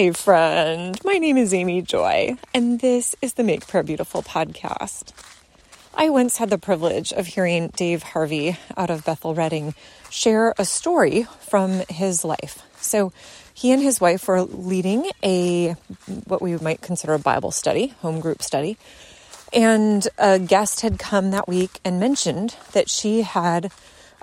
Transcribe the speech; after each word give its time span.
Hi, 0.00 0.12
friend. 0.12 0.98
My 1.04 1.18
name 1.18 1.36
is 1.36 1.52
Amy 1.52 1.82
Joy, 1.82 2.38
and 2.54 2.80
this 2.80 3.14
is 3.20 3.34
the 3.34 3.44
Make 3.44 3.66
Prayer 3.66 3.82
Beautiful 3.82 4.22
podcast. 4.22 5.12
I 5.94 6.08
once 6.08 6.38
had 6.38 6.48
the 6.48 6.56
privilege 6.56 7.12
of 7.12 7.26
hearing 7.26 7.68
Dave 7.76 8.02
Harvey 8.02 8.56
out 8.78 8.88
of 8.88 9.04
Bethel 9.04 9.34
Redding 9.34 9.74
share 10.08 10.54
a 10.56 10.64
story 10.64 11.26
from 11.42 11.82
his 11.90 12.24
life. 12.24 12.62
So, 12.80 13.12
he 13.52 13.72
and 13.72 13.82
his 13.82 14.00
wife 14.00 14.26
were 14.26 14.40
leading 14.40 15.10
a 15.22 15.72
what 16.24 16.40
we 16.40 16.56
might 16.56 16.80
consider 16.80 17.12
a 17.12 17.18
Bible 17.18 17.50
study, 17.50 17.88
home 18.00 18.20
group 18.20 18.42
study. 18.42 18.78
And 19.52 20.08
a 20.16 20.38
guest 20.38 20.80
had 20.80 20.98
come 20.98 21.30
that 21.32 21.46
week 21.46 21.78
and 21.84 22.00
mentioned 22.00 22.56
that 22.72 22.88
she 22.88 23.20
had 23.20 23.70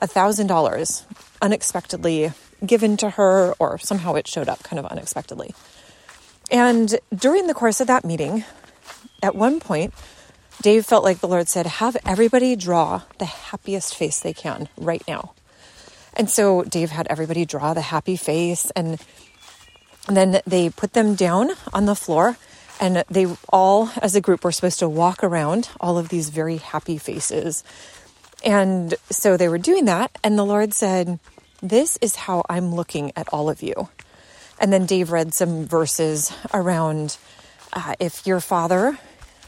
$1,000 0.01 1.03
unexpectedly 1.39 2.31
given 2.65 2.97
to 2.97 3.11
her, 3.11 3.53
or 3.59 3.77
somehow 3.77 4.15
it 4.15 4.27
showed 4.27 4.49
up 4.49 4.63
kind 4.63 4.79
of 4.79 4.85
unexpectedly. 4.85 5.53
And 6.49 6.97
during 7.15 7.47
the 7.47 7.53
course 7.53 7.81
of 7.81 7.87
that 7.87 8.05
meeting, 8.05 8.45
at 9.21 9.35
one 9.35 9.59
point, 9.59 9.93
Dave 10.61 10.85
felt 10.85 11.03
like 11.03 11.19
the 11.19 11.27
Lord 11.27 11.47
said, 11.47 11.65
Have 11.65 11.97
everybody 12.05 12.55
draw 12.55 13.03
the 13.19 13.25
happiest 13.25 13.95
face 13.95 14.19
they 14.19 14.33
can 14.33 14.69
right 14.77 15.03
now. 15.07 15.33
And 16.15 16.29
so 16.29 16.63
Dave 16.63 16.89
had 16.89 17.07
everybody 17.09 17.45
draw 17.45 17.73
the 17.73 17.81
happy 17.81 18.15
face, 18.15 18.71
and 18.71 18.99
then 20.07 20.41
they 20.47 20.69
put 20.69 20.93
them 20.93 21.13
down 21.13 21.51
on 21.73 21.85
the 21.85 21.95
floor, 21.95 22.37
and 22.79 23.03
they 23.09 23.27
all, 23.49 23.91
as 24.01 24.15
a 24.15 24.21
group, 24.21 24.43
were 24.43 24.51
supposed 24.51 24.79
to 24.79 24.89
walk 24.89 25.23
around 25.23 25.69
all 25.79 25.97
of 25.97 26.09
these 26.09 26.29
very 26.29 26.57
happy 26.57 26.97
faces. 26.97 27.63
And 28.43 28.95
so 29.11 29.37
they 29.37 29.49
were 29.49 29.57
doing 29.59 29.85
that, 29.85 30.17
and 30.23 30.39
the 30.39 30.45
Lord 30.45 30.73
said, 30.73 31.19
this 31.61 31.97
is 32.01 32.15
how 32.15 32.43
I'm 32.49 32.73
looking 32.73 33.11
at 33.15 33.27
all 33.33 33.49
of 33.49 33.61
you. 33.61 33.89
And 34.59 34.73
then 34.73 34.85
Dave 34.85 35.11
read 35.11 35.33
some 35.33 35.65
verses 35.65 36.33
around 36.53 37.17
uh, 37.73 37.95
if 37.99 38.25
your 38.25 38.39
father, 38.39 38.97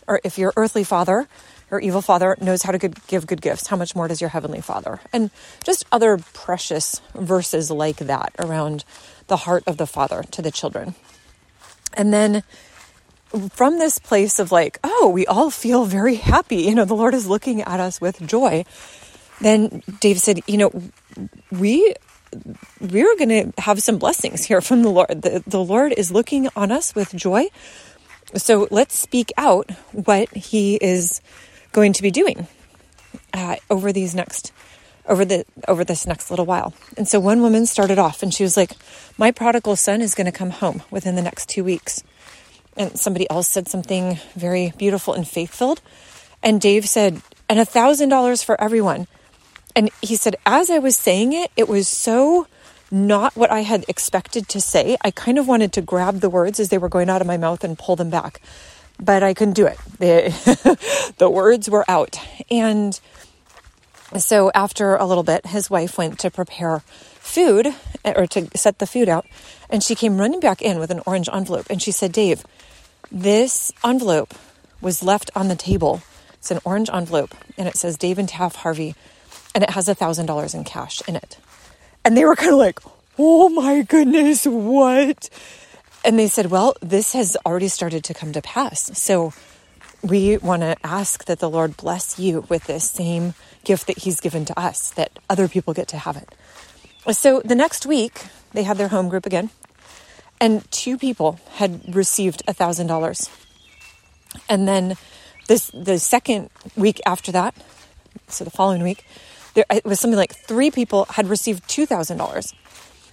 or 0.08 0.20
if 0.24 0.38
your 0.38 0.54
earthly 0.56 0.84
father, 0.84 1.28
or 1.72 1.80
evil 1.80 2.02
father 2.02 2.36
knows 2.42 2.64
how 2.64 2.72
to 2.72 2.78
good, 2.78 2.96
give 3.08 3.28
good 3.28 3.42
gifts, 3.42 3.68
how 3.68 3.76
much 3.76 3.96
more 3.96 4.08
does 4.08 4.22
your 4.22 4.30
heavenly 4.30 4.62
father? 4.62 5.00
And 5.14 5.30
just 5.64 5.86
other 5.92 6.18
precious 6.34 7.02
verses 7.14 7.70
like 7.70 7.98
that 7.98 8.34
around 8.40 8.84
the 9.28 9.38
heart 9.38 9.64
of 9.68 9.78
the 9.78 9.88
father 9.88 10.24
to 10.32 10.42
the 10.42 10.52
children. 10.52 10.96
And 11.94 12.14
then 12.14 12.44
from 13.52 13.78
this 13.78 14.00
place 14.00 14.40
of 14.40 14.52
like, 14.52 14.80
oh, 14.84 15.12
we 15.14 15.28
all 15.28 15.52
feel 15.52 15.86
very 15.86 16.16
happy, 16.16 16.64
you 16.64 16.74
know, 16.74 16.86
the 16.86 16.96
Lord 16.96 17.14
is 17.14 17.28
looking 17.28 17.62
at 17.62 17.80
us 17.80 18.02
with 18.02 18.26
joy. 18.26 18.66
Then 19.42 19.84
Dave 20.00 20.20
said, 20.20 20.42
you 20.48 20.58
know, 20.58 20.72
we 21.52 21.96
we're 22.80 23.16
going 23.18 23.30
to 23.30 23.62
have 23.62 23.82
some 23.82 23.98
blessings 23.98 24.46
here 24.46 24.62
from 24.62 24.84
the 24.84 24.90
Lord. 24.90 25.10
The, 25.10 25.44
the 25.48 25.64
Lord 25.64 25.94
is 25.94 26.12
looking 26.12 26.50
on 26.56 26.72
us 26.72 26.94
with 26.94 27.14
joy. 27.16 27.48
So 28.36 28.68
let's 28.70 28.98
speak 28.98 29.32
out 29.38 29.72
what 29.92 30.30
He 30.30 30.76
is 30.76 31.22
going 31.72 31.94
to 31.94 32.02
be 32.02 32.12
doing 32.12 32.48
uh, 33.34 33.56
over 33.70 33.92
these 33.92 34.14
next 34.14 34.52
over 35.08 35.26
the 35.26 35.44
over 35.68 35.84
this 35.84 36.06
next 36.06 36.30
little 36.30 36.46
while. 36.46 36.74
And 36.96 37.08
so 37.08 37.20
one 37.20 37.42
woman 37.42 37.66
started 37.66 37.98
off 37.98 38.22
and 38.22 38.32
she 38.34 38.44
was 38.44 38.56
like, 38.56 38.74
"My 39.18 39.32
prodigal 39.32 39.76
son 39.76 40.02
is 40.02 40.14
going 40.14 40.26
to 40.26 40.32
come 40.32 40.52
home 40.52 40.84
within 40.92 41.16
the 41.16 41.24
next 41.24 41.50
2 41.50 41.64
weeks." 41.64 42.04
And 42.78 42.98
somebody 42.98 43.28
else 43.30 43.48
said 43.48 43.68
something 43.68 44.20
very 44.36 44.74
beautiful 44.78 45.14
and 45.16 45.28
faith-filled. 45.28 45.82
And 46.44 46.62
Dave 46.62 46.88
said, 46.88 47.22
"And 47.50 47.60
a 47.60 47.66
$1,000 47.66 48.44
for 48.44 48.62
everyone." 48.62 49.08
And 49.80 49.90
he 50.02 50.18
said, 50.18 50.36
as 50.46 50.70
I 50.70 50.80
was 50.80 50.98
saying 50.98 51.32
it, 51.32 51.52
it 51.56 51.70
was 51.70 51.88
so 51.88 52.48
not 52.92 53.34
what 53.38 53.50
I 53.50 53.62
had 53.62 53.86
expected 53.88 54.50
to 54.50 54.60
say. 54.60 54.98
I 55.00 55.10
kind 55.10 55.38
of 55.38 55.48
wanted 55.48 55.72
to 55.72 55.82
grab 55.82 56.20
the 56.20 56.30
words 56.30 56.60
as 56.60 56.68
they 56.68 56.78
were 56.78 56.90
going 56.90 57.10
out 57.10 57.22
of 57.22 57.28
my 57.28 57.38
mouth 57.38 57.64
and 57.64 57.80
pull 57.80 57.96
them 57.96 58.10
back, 58.10 58.42
but 59.00 59.24
I 59.24 59.34
couldn't 59.34 59.54
do 59.54 59.68
it. 59.68 59.78
The, 60.00 61.14
the 61.18 61.30
words 61.30 61.70
were 61.70 61.86
out. 61.88 62.20
And 62.52 63.00
so 64.18 64.52
after 64.54 64.98
a 64.98 65.06
little 65.06 65.24
bit, 65.24 65.46
his 65.46 65.70
wife 65.70 65.98
went 65.98 66.20
to 66.20 66.30
prepare 66.30 66.80
food 66.80 67.74
eh, 68.04 68.14
or 68.18 68.28
to 68.28 68.50
set 68.58 68.80
the 68.80 68.86
food 68.86 69.08
out. 69.08 69.28
And 69.70 69.82
she 69.82 69.96
came 69.96 70.18
running 70.18 70.42
back 70.42 70.62
in 70.62 70.78
with 70.78 70.92
an 70.92 71.00
orange 71.06 71.30
envelope. 71.32 71.68
And 71.70 71.82
she 71.82 71.92
said, 71.92 72.12
Dave, 72.12 72.44
this 73.10 73.72
envelope 73.82 74.34
was 74.82 75.02
left 75.02 75.32
on 75.38 75.48
the 75.48 75.56
table. 75.56 76.02
It's 76.34 76.52
an 76.52 76.60
orange 76.66 76.90
envelope 76.92 77.34
and 77.58 77.70
it 77.70 77.78
says 77.78 77.98
Dave 77.98 78.20
and 78.20 78.28
Taff 78.28 78.56
Harvey 78.56 78.94
and 79.56 79.64
it 79.64 79.72
has 79.72 79.88
a 79.88 79.96
thousand 79.96 80.26
dollars 80.26 80.54
in 80.54 80.64
cash 80.64 81.02
in 81.08 81.16
it. 81.16 81.38
And 82.06 82.16
they 82.16 82.26
were 82.26 82.36
kind 82.36 82.52
of 82.52 82.60
like, 82.60 82.80
oh 83.18 83.50
my 83.50 83.82
goodness, 83.82 84.46
what? 84.46 85.30
And 86.06 86.18
they 86.18 86.28
said, 86.28 86.48
well, 86.48 86.76
this 86.82 87.14
has 87.14 87.36
already 87.46 87.68
started 87.68 88.04
to 88.06 88.14
come 88.14 88.32
to 88.32 88.42
pass. 88.42 88.98
So 88.98 89.34
we 90.02 90.38
want 90.38 90.62
to 90.62 90.78
ask 90.84 91.26
that 91.26 91.40
the 91.40 91.50
Lord 91.50 91.76
bless 91.76 92.18
you 92.18 92.46
with 92.48 92.66
this 92.66 92.90
same 92.90 93.34
gift 93.66 93.88
that 93.88 93.98
He's 94.00 94.22
given 94.22 94.46
to 94.46 94.58
us, 94.58 94.92
that 94.92 95.20
other 95.30 95.48
people 95.48 95.74
get 95.74 95.90
to 95.90 95.98
have 95.98 96.16
it. 96.16 96.34
So 97.14 97.42
the 97.44 97.56
next 97.56 97.86
week, 97.86 98.28
they 98.54 98.64
had 98.64 98.78
their 98.78 98.88
home 98.88 99.10
group 99.10 99.26
again, 99.26 99.50
and 100.40 100.70
two 100.72 100.98
people 100.98 101.40
had 101.56 101.94
received 101.94 102.44
a 102.48 102.54
thousand 102.54 102.88
dollars. 102.88 103.30
And 104.48 104.68
then 104.68 104.96
this 105.48 105.72
the 105.74 106.00
second 106.00 106.50
week 106.78 107.02
after 107.06 107.32
that, 107.32 107.56
so 108.28 108.44
the 108.44 108.52
following 108.52 108.84
week, 108.84 109.06
there, 109.60 109.78
it 109.78 109.86
was 109.86 110.00
something 110.00 110.18
like 110.18 110.34
three 110.34 110.72
people 110.72 111.06
had 111.06 111.28
received 111.28 111.64
$2,000. 111.68 112.54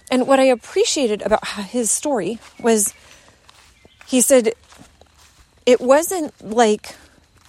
And 0.09 0.27
what 0.27 0.39
I 0.39 0.45
appreciated 0.45 1.21
about 1.21 1.45
his 1.47 1.91
story 1.91 2.39
was 2.61 2.93
he 4.05 4.21
said 4.21 4.53
it 5.65 5.81
wasn't 5.81 6.33
like 6.41 6.95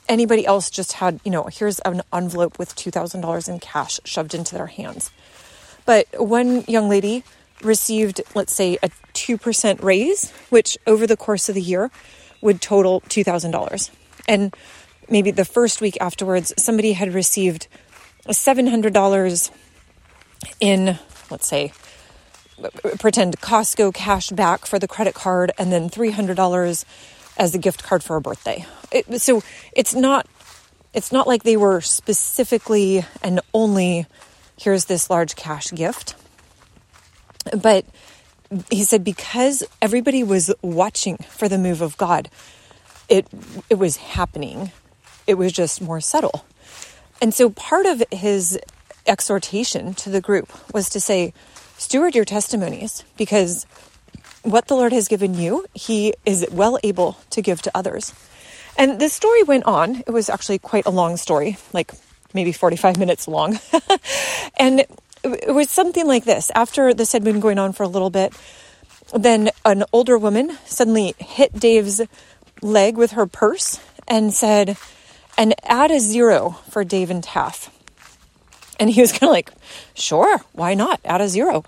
anybody 0.09 0.45
else 0.45 0.71
just 0.71 0.95
had, 0.95 1.21
you 1.25 1.31
know, 1.31 1.45
here's 1.45 1.79
an 1.81 2.03
envelope 2.13 2.59
with 2.59 2.75
$2,000 2.75 3.49
in 3.49 3.61
cash 3.61 4.01
shoved 4.05 4.35
into 4.35 4.55
their 4.55 4.67
hands. 4.67 5.11
But 5.85 6.07
one 6.19 6.65
young 6.67 6.89
lady 6.89 7.23
received, 7.63 8.21
let's 8.35 8.53
say, 8.53 8.79
a 8.83 8.89
2% 9.15 9.83
raise, 9.83 10.33
which 10.51 10.77
over 10.87 11.07
the 11.07 11.17
course 11.17 11.49
of 11.49 11.55
the 11.55 11.63
year 11.63 11.91
would 12.41 12.61
total 12.61 13.03
$2,000. 13.03 13.91
And 14.27 14.55
maybe 15.09 15.31
the 15.31 15.45
first 15.45 15.81
week 15.81 15.97
afterwards, 16.01 16.53
somebody 16.59 16.93
had 16.93 17.15
received 17.15 17.69
$700 18.33 19.51
in, 20.61 20.99
let's 21.31 21.47
say, 21.47 21.73
pretend 22.99 23.41
Costco 23.41 23.95
cash 23.95 24.31
back 24.31 24.67
for 24.67 24.79
the 24.79 24.89
credit 24.89 25.15
card 25.15 25.53
and 25.59 25.73
then 25.73 25.89
$300 25.89 26.85
as 27.37 27.55
a 27.55 27.59
gift 27.59 27.85
card 27.85 28.03
for 28.03 28.17
a 28.17 28.21
birthday. 28.21 28.67
It, 28.91 29.21
so 29.21 29.43
it's 29.73 29.95
not 29.95 30.27
it's 30.95 31.13
not 31.13 31.27
like 31.27 31.43
they 31.43 31.57
were 31.57 31.81
specifically 31.81 33.05
and 33.23 33.41
only 33.53 34.07
here's 34.59 34.87
this 34.87 35.11
large 35.11 35.37
cash 35.37 35.71
gift. 35.71 36.15
But 37.57 37.85
he 38.71 38.83
said 38.85 39.05
because 39.05 39.63
everybody 39.81 40.25
was 40.25 40.53
watching 40.63 41.19
for 41.31 41.49
the 41.49 41.59
move 41.59 41.83
of 41.83 41.97
God, 41.97 42.29
it 43.09 43.27
it 43.71 43.77
was 43.77 43.97
happening. 43.97 44.73
It 45.27 45.35
was 45.35 45.53
just 45.53 45.81
more 45.81 46.01
subtle. 46.01 46.45
And 47.21 47.35
so 47.35 47.51
part 47.51 47.87
of 47.87 48.03
his 48.11 48.59
exhortation 49.07 49.95
to 49.95 50.11
the 50.11 50.21
group 50.21 50.51
was 50.73 50.89
to 50.91 51.01
say, 51.01 51.33
steward 51.77 52.15
your 52.15 52.25
testimonies 52.25 53.05
because 53.17 53.67
what 54.43 54.69
the 54.69 54.75
Lord 54.75 54.93
has 54.93 55.09
given 55.09 55.35
you, 55.35 55.67
he 55.75 56.15
is 56.25 56.47
well 56.51 56.79
able 56.83 57.17
to 57.31 57.43
give 57.43 57.63
to 57.63 57.71
others. 57.75 58.13
And 58.77 59.01
the 59.01 59.09
story 59.09 59.43
went 59.43 59.65
on. 59.65 60.03
It 60.07 60.11
was 60.11 60.31
actually 60.31 60.59
quite 60.61 60.87
a 60.87 60.91
long 60.91 61.17
story, 61.17 61.59
like 61.73 61.93
maybe 62.33 62.53
45 62.53 62.97
minutes 62.97 63.27
long. 63.27 63.59
and 64.59 64.85
it 65.25 65.53
was 65.53 65.71
something 65.71 66.07
like 66.07 66.25
this. 66.25 66.51
After 66.55 66.95
this 66.95 67.13
had 67.13 67.25
been 67.25 67.41
going 67.41 67.59
on 67.59 67.73
for 67.73 67.83
a 67.83 67.89
little 67.89 68.11
bit, 68.11 68.33
then 69.13 69.51
an 69.65 69.85
older 69.93 70.17
woman 70.17 70.57
suddenly 70.65 71.15
hit 71.19 71.59
Dave's 71.59 72.01
leg 72.63 72.97
with 72.97 73.13
her 73.13 73.27
purse 73.27 73.81
and 74.07 74.33
said, 74.33 74.77
and 75.39 75.55
add 75.63 75.93
a 75.93 76.01
zero 76.01 76.59
for 76.69 76.85
Dave 76.85 77.09
and 77.11 77.23
Taff. 77.23 77.75
And 78.81 78.91
he 78.91 79.01
was 79.01 79.13
kind 79.13 79.25
of 79.25 79.31
like, 79.31 79.53
sure, 79.95 80.41
why 80.53 80.75
not? 80.75 81.01
Add 81.05 81.21
a 81.21 81.29
zero. 81.29 81.65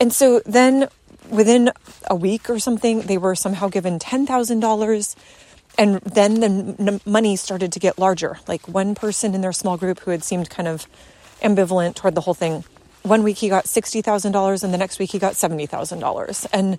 And 0.00 0.12
so 0.12 0.40
then 0.44 0.88
within 1.30 1.70
a 2.10 2.14
week 2.16 2.50
or 2.50 2.58
something, 2.58 3.02
they 3.02 3.16
were 3.16 3.34
somehow 3.34 3.68
given 3.68 3.98
$10,000. 3.98 5.16
And 5.78 6.00
then 6.00 6.40
the 6.40 7.00
money 7.06 7.36
started 7.36 7.72
to 7.72 7.80
get 7.80 7.98
larger. 7.98 8.38
Like 8.46 8.68
one 8.68 8.94
person 8.94 9.34
in 9.34 9.40
their 9.40 9.52
small 9.52 9.76
group 9.76 10.00
who 10.00 10.10
had 10.10 10.24
seemed 10.24 10.50
kind 10.50 10.68
of 10.68 10.86
ambivalent 11.42 11.94
toward 11.94 12.14
the 12.14 12.20
whole 12.20 12.34
thing, 12.34 12.64
one 13.02 13.22
week 13.22 13.38
he 13.38 13.48
got 13.48 13.64
$60,000 13.64 14.64
and 14.64 14.74
the 14.74 14.78
next 14.78 14.98
week 14.98 15.12
he 15.12 15.18
got 15.18 15.34
$70,000. 15.34 16.46
And 16.52 16.78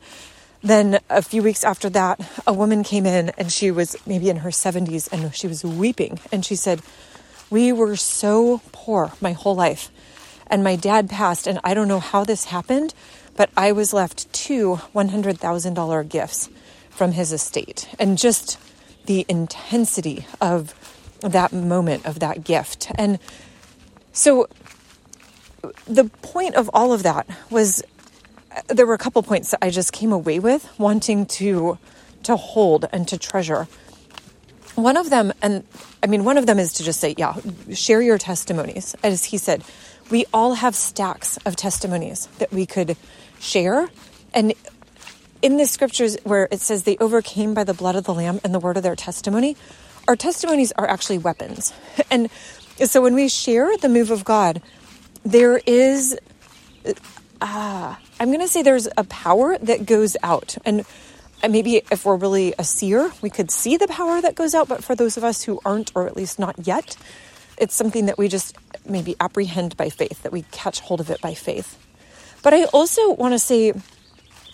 then 0.61 0.99
a 1.09 1.21
few 1.21 1.43
weeks 1.43 1.63
after 1.63 1.89
that, 1.91 2.19
a 2.47 2.53
woman 2.53 2.83
came 2.83 3.05
in 3.05 3.29
and 3.37 3.51
she 3.51 3.71
was 3.71 3.95
maybe 4.05 4.29
in 4.29 4.37
her 4.37 4.49
70s 4.49 5.11
and 5.11 5.33
she 5.35 5.47
was 5.47 5.63
weeping. 5.63 6.19
And 6.31 6.45
she 6.45 6.55
said, 6.55 6.81
We 7.49 7.71
were 7.71 7.95
so 7.95 8.61
poor 8.71 9.11
my 9.21 9.33
whole 9.33 9.55
life. 9.55 9.91
And 10.47 10.63
my 10.63 10.75
dad 10.75 11.09
passed, 11.09 11.47
and 11.47 11.59
I 11.63 11.73
don't 11.73 11.87
know 11.87 11.99
how 11.99 12.23
this 12.23 12.45
happened, 12.45 12.93
but 13.35 13.49
I 13.57 13.71
was 13.71 13.93
left 13.93 14.31
two 14.31 14.79
$100,000 14.93 16.09
gifts 16.09 16.49
from 16.89 17.13
his 17.13 17.31
estate. 17.31 17.89
And 17.97 18.17
just 18.17 18.59
the 19.05 19.25
intensity 19.27 20.25
of 20.39 20.73
that 21.21 21.51
moment 21.51 22.05
of 22.05 22.19
that 22.19 22.43
gift. 22.43 22.91
And 22.95 23.19
so 24.13 24.47
the 25.85 26.05
point 26.21 26.55
of 26.55 26.69
all 26.73 26.93
of 26.93 27.03
that 27.03 27.27
was 27.49 27.83
there 28.67 28.85
were 28.85 28.93
a 28.93 28.99
couple 28.99 29.21
points 29.23 29.51
that 29.51 29.59
I 29.61 29.69
just 29.69 29.91
came 29.91 30.11
away 30.11 30.39
with 30.39 30.67
wanting 30.77 31.25
to 31.27 31.77
to 32.23 32.35
hold 32.35 32.85
and 32.91 33.07
to 33.07 33.17
treasure. 33.17 33.67
One 34.75 34.97
of 34.97 35.09
them, 35.09 35.31
and 35.41 35.63
I 36.03 36.07
mean, 36.07 36.25
one 36.25 36.37
of 36.37 36.47
them 36.47 36.59
is 36.59 36.73
to 36.73 36.83
just 36.83 36.99
say, 36.99 37.15
yeah, 37.17 37.35
share 37.73 38.01
your 38.01 38.17
testimonies. 38.17 38.95
As 39.03 39.23
he 39.25 39.37
said, 39.37 39.63
we 40.09 40.25
all 40.33 40.55
have 40.55 40.75
stacks 40.75 41.37
of 41.45 41.55
testimonies 41.55 42.27
that 42.39 42.51
we 42.51 42.65
could 42.65 42.97
share. 43.39 43.89
And 44.33 44.53
in 45.41 45.57
the 45.57 45.65
scriptures 45.65 46.17
where 46.23 46.47
it 46.51 46.59
says 46.59 46.83
they 46.83 46.97
overcame 46.97 47.53
by 47.53 47.63
the 47.63 47.73
blood 47.73 47.95
of 47.95 48.03
the 48.03 48.13
Lamb 48.13 48.39
and 48.43 48.53
the 48.53 48.59
word 48.59 48.77
of 48.77 48.83
their 48.83 48.95
testimony, 48.95 49.55
our 50.07 50.15
testimonies 50.15 50.71
are 50.73 50.87
actually 50.87 51.19
weapons. 51.19 51.73
And 52.11 52.29
so 52.83 53.01
when 53.01 53.15
we 53.15 53.29
share 53.29 53.77
the 53.77 53.87
move 53.87 54.11
of 54.11 54.25
God, 54.25 54.61
there 55.23 55.61
is, 55.65 56.17
uh, 57.41 57.95
I'm 58.19 58.27
going 58.27 58.39
to 58.39 58.47
say 58.47 58.61
there's 58.61 58.87
a 58.97 59.03
power 59.03 59.57
that 59.59 59.85
goes 59.85 60.17
out. 60.23 60.57
And 60.65 60.85
maybe 61.47 61.81
if 61.91 62.05
we're 62.05 62.15
really 62.15 62.53
a 62.57 62.63
seer, 62.63 63.11
we 63.21 63.29
could 63.29 63.51
see 63.51 63.77
the 63.77 63.87
power 63.87 64.21
that 64.21 64.35
goes 64.35 64.55
out. 64.55 64.67
But 64.67 64.83
for 64.83 64.95
those 64.95 65.17
of 65.17 65.23
us 65.23 65.43
who 65.43 65.59
aren't, 65.65 65.91
or 65.95 66.07
at 66.07 66.15
least 66.15 66.39
not 66.39 66.67
yet, 66.67 66.97
it's 67.57 67.75
something 67.75 68.07
that 68.07 68.17
we 68.17 68.27
just 68.27 68.55
maybe 68.87 69.15
apprehend 69.19 69.77
by 69.77 69.89
faith, 69.89 70.23
that 70.23 70.31
we 70.31 70.43
catch 70.51 70.79
hold 70.79 70.99
of 70.99 71.09
it 71.09 71.21
by 71.21 71.33
faith. 71.33 71.77
But 72.43 72.53
I 72.53 72.65
also 72.65 73.11
want 73.11 73.33
to 73.33 73.39
say, 73.39 73.73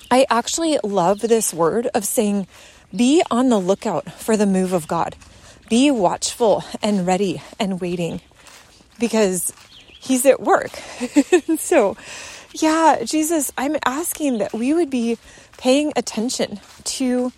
I 0.10 0.26
actually 0.30 0.80
love 0.84 1.20
this 1.20 1.54
word 1.54 1.88
of 1.94 2.06
saying, 2.06 2.48
be 2.96 3.24
on 3.32 3.50
the 3.50 3.58
lookout 3.58 4.12
for 4.12 4.36
the 4.36 4.46
move 4.46 4.74
of 4.74 4.88
God. 4.88 5.16
Be 5.70 5.90
watchful 5.92 6.64
and 6.82 7.08
ready 7.08 7.42
and 7.60 7.80
waiting 7.80 8.22
because 9.00 9.54
he's 9.88 10.26
at 10.26 10.42
work. 10.42 10.72
so, 11.58 11.96
yeah, 12.54 13.04
Jesus, 13.04 13.52
I'm 13.58 13.78
asking 13.86 14.40
that 14.40 14.54
we 14.54 14.74
would 14.74 14.90
be 14.90 15.18
paying 15.58 15.94
attention 15.96 16.60
to 16.84 17.32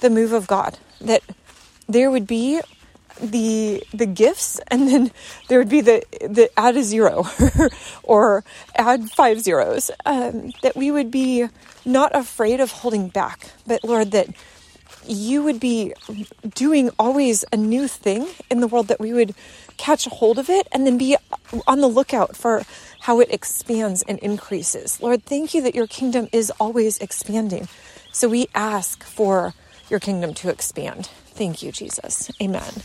the 0.00 0.10
move 0.10 0.32
of 0.32 0.46
God, 0.46 0.78
that 1.00 1.22
there 1.88 2.10
would 2.10 2.26
be 2.26 2.60
the 3.20 3.82
the 3.92 4.06
gifts 4.06 4.60
and 4.68 4.88
then 4.88 5.10
there 5.48 5.58
would 5.58 5.68
be 5.68 5.80
the 5.80 6.04
the 6.20 6.48
add 6.56 6.76
a 6.76 6.84
zero 6.84 7.26
or 8.04 8.44
add 8.76 9.10
five 9.10 9.40
zeros 9.40 9.90
um, 10.06 10.52
that 10.62 10.76
we 10.76 10.92
would 10.92 11.10
be 11.10 11.48
not 11.84 12.14
afraid 12.14 12.60
of 12.60 12.70
holding 12.70 13.08
back 13.08 13.50
but 13.66 13.82
lord 13.82 14.12
that 14.12 14.28
you 15.10 15.42
would 15.42 15.60
be 15.60 15.94
doing 16.54 16.90
always 16.98 17.44
a 17.52 17.56
new 17.56 17.88
thing 17.88 18.26
in 18.50 18.60
the 18.60 18.66
world 18.66 18.88
that 18.88 19.00
we 19.00 19.12
would 19.12 19.34
catch 19.76 20.06
a 20.06 20.10
hold 20.10 20.38
of 20.38 20.50
it 20.50 20.66
and 20.72 20.86
then 20.86 20.98
be 20.98 21.16
on 21.66 21.80
the 21.80 21.88
lookout 21.88 22.36
for 22.36 22.62
how 23.00 23.20
it 23.20 23.28
expands 23.30 24.02
and 24.02 24.18
increases. 24.18 25.00
Lord, 25.00 25.24
thank 25.24 25.54
you 25.54 25.62
that 25.62 25.74
your 25.74 25.86
kingdom 25.86 26.28
is 26.32 26.50
always 26.58 26.98
expanding. 26.98 27.68
So 28.12 28.28
we 28.28 28.48
ask 28.54 29.02
for 29.04 29.54
your 29.88 30.00
kingdom 30.00 30.34
to 30.34 30.50
expand. 30.50 31.06
Thank 31.06 31.62
you, 31.62 31.72
Jesus. 31.72 32.30
Amen. 32.42 32.82